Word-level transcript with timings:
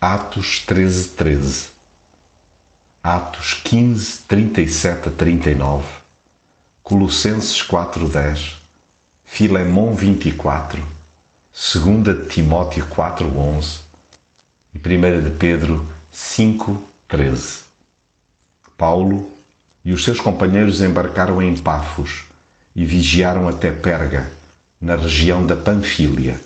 Atos 0.00 0.60
13, 0.60 1.08
13, 1.08 1.70
Atos 3.02 3.54
15, 3.64 4.20
37 4.28 5.08
a 5.08 5.10
39, 5.10 5.84
Colossenses 6.84 7.60
4, 7.62 8.08
10, 8.08 8.58
Filemão 9.24 9.92
24, 9.92 10.86
2 11.52 12.32
Timóteo 12.32 12.86
4, 12.86 13.26
11 13.26 13.80
e 14.72 14.78
1 14.78 15.24
de 15.24 15.30
Pedro 15.36 15.84
5, 16.12 16.80
13. 17.08 17.64
Paulo 18.76 19.32
e 19.84 19.92
os 19.92 20.04
seus 20.04 20.20
companheiros 20.20 20.80
embarcaram 20.80 21.42
em 21.42 21.56
Pafos 21.56 22.26
e 22.72 22.86
vigiaram 22.86 23.48
até 23.48 23.72
Perga, 23.72 24.30
na 24.80 24.94
região 24.94 25.44
da 25.44 25.56
Panfília. 25.56 26.40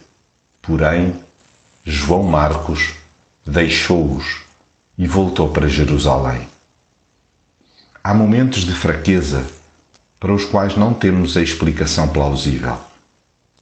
Porém, 0.63 1.23
João 1.85 2.23
Marcos 2.23 3.02
deixou-os 3.47 4.43
e 4.97 5.07
voltou 5.07 5.49
para 5.49 5.69
Jerusalém. 5.69 6.49
Há 8.03 8.15
momentos 8.15 8.65
de 8.65 8.73
fraqueza 8.73 9.45
para 10.21 10.33
os 10.33 10.45
quais 10.45 10.77
não 10.77 10.95
temos 10.95 11.37
a 11.37 11.43
explicação 11.43 12.09
plausível. 12.09 12.79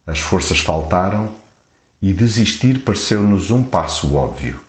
As 0.07 0.19
forças 0.19 0.61
faltaram 0.61 1.35
e 2.03 2.13
desistir 2.13 2.81
pareceu-nos 2.81 3.51
um 3.51 3.63
passo 3.63 4.15
óbvio. 4.15 4.61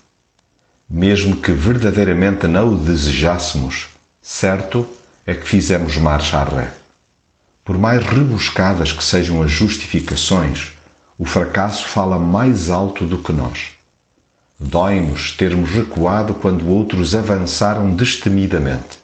Mesmo 0.90 1.38
que 1.38 1.52
verdadeiramente 1.52 2.48
não 2.48 2.73
o 2.73 2.77
desejássemos, 2.77 3.90
certo 4.21 4.88
é 5.26 5.34
que 5.34 5.48
fizemos 5.48 5.98
marcha 5.98 6.38
a 6.38 6.43
ré. 6.43 6.73
Por 7.63 7.77
mais 7.77 8.05
rebuscadas 8.05 8.91
que 8.91 9.04
sejam 9.04 9.41
as 9.41 9.52
justificações, 9.52 10.73
o 11.18 11.26
fracasso 11.26 11.88
fala 11.88 12.18
mais 12.18 12.70
alto 12.70 13.05
do 13.05 13.20
que 13.20 13.32
nós. 13.32 13.80
Dói-nos 14.63 15.31
termos 15.31 15.71
recuado 15.71 16.35
quando 16.35 16.70
outros 16.70 17.15
avançaram 17.15 17.95
destemidamente. 17.95 18.99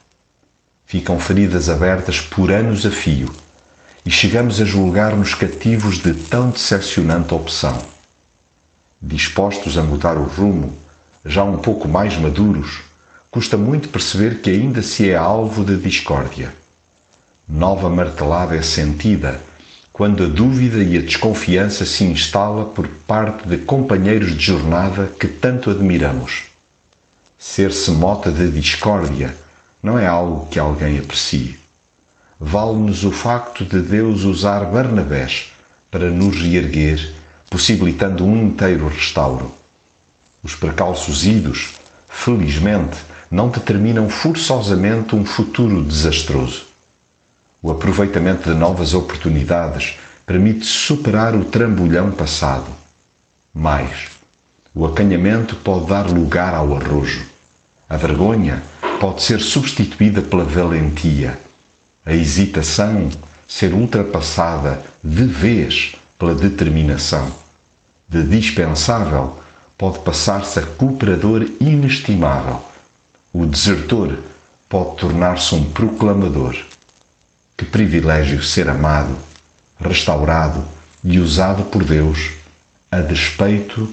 Ficam 0.86 1.18
feridas 1.18 1.68
abertas 1.68 2.20
por 2.20 2.52
anos 2.52 2.86
a 2.86 2.92
fio 2.92 3.28
e 4.06 4.10
chegamos 4.10 4.60
a 4.60 4.64
julgar-nos 4.64 5.34
cativos 5.34 5.98
de 5.98 6.14
tão 6.14 6.50
decepcionante 6.50 7.34
opção. 7.34 7.76
Dispostos 9.02 9.76
a 9.76 9.82
mudar 9.82 10.16
o 10.16 10.22
rumo, 10.22 10.72
já 11.24 11.42
um 11.42 11.58
pouco 11.58 11.88
mais 11.88 12.16
maduros, 12.16 12.82
custa 13.28 13.56
muito 13.56 13.88
perceber 13.88 14.40
que 14.40 14.50
ainda 14.50 14.80
se 14.80 15.10
é 15.10 15.16
alvo 15.16 15.64
de 15.64 15.76
discórdia. 15.76 16.54
Nova 17.48 17.90
martelada 17.90 18.54
é 18.54 18.62
sentida 18.62 19.40
quando 19.98 20.22
a 20.22 20.28
dúvida 20.28 20.78
e 20.78 20.96
a 20.96 21.00
desconfiança 21.00 21.84
se 21.84 22.04
instala 22.04 22.66
por 22.66 22.86
parte 22.86 23.48
de 23.48 23.58
companheiros 23.58 24.36
de 24.36 24.44
jornada 24.44 25.10
que 25.18 25.26
tanto 25.26 25.72
admiramos. 25.72 26.44
Ser-se 27.36 27.90
mota 27.90 28.30
de 28.30 28.48
discórdia 28.48 29.36
não 29.82 29.98
é 29.98 30.06
algo 30.06 30.46
que 30.46 30.58
alguém 30.60 31.00
aprecie. 31.00 31.58
Vale-nos 32.38 33.02
o 33.02 33.10
facto 33.10 33.64
de 33.64 33.80
Deus 33.80 34.22
usar 34.22 34.66
Barnabés 34.66 35.50
para 35.90 36.08
nos 36.10 36.40
reerguer, 36.40 37.12
possibilitando 37.50 38.24
um 38.24 38.40
inteiro 38.40 38.86
restauro. 38.86 39.52
Os 40.44 40.54
precalços 40.54 41.26
idos, 41.26 41.74
felizmente, 42.08 42.98
não 43.28 43.48
determinam 43.48 44.08
forçosamente 44.08 45.16
um 45.16 45.24
futuro 45.24 45.82
desastroso. 45.82 46.67
O 47.60 47.72
aproveitamento 47.72 48.48
de 48.48 48.54
novas 48.54 48.94
oportunidades 48.94 49.98
permite 50.24 50.64
superar 50.64 51.34
o 51.34 51.44
trambolhão 51.44 52.12
passado. 52.12 52.66
Mais, 53.52 54.08
o 54.72 54.86
acanhamento 54.86 55.56
pode 55.56 55.86
dar 55.86 56.06
lugar 56.08 56.54
ao 56.54 56.76
arrojo. 56.76 57.26
A 57.88 57.96
vergonha 57.96 58.62
pode 59.00 59.22
ser 59.22 59.40
substituída 59.40 60.22
pela 60.22 60.44
valentia. 60.44 61.36
A 62.06 62.12
hesitação 62.12 63.10
ser 63.48 63.74
ultrapassada 63.74 64.80
de 65.02 65.24
vez 65.24 65.96
pela 66.16 66.36
determinação. 66.36 67.32
De 68.08 68.22
dispensável 68.22 69.36
pode 69.76 69.98
passar-se 70.00 70.60
a 70.60 70.62
cooperador 70.62 71.44
inestimável. 71.60 72.62
O 73.32 73.44
desertor 73.44 74.18
pode 74.68 74.96
tornar-se 74.96 75.56
um 75.56 75.64
proclamador. 75.64 76.54
Privilégio 77.70 78.42
ser 78.42 78.68
amado, 78.68 79.16
restaurado 79.78 80.64
e 81.04 81.18
usado 81.18 81.64
por 81.64 81.84
Deus 81.84 82.30
a 82.90 83.00
despeito 83.00 83.92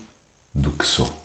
do 0.54 0.72
que 0.72 0.86
sou. 0.86 1.25